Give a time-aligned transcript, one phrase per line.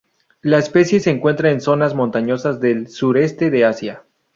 [0.41, 4.03] La especie se encuentra en zonas montañosas del sureste de Asia.